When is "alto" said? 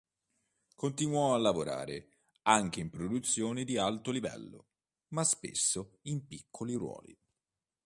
3.77-4.09